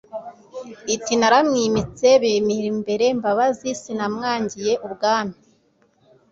[0.95, 5.35] Iti: naramwimitse Bimira-mbere Mbabazi sinamwangiye ubwami.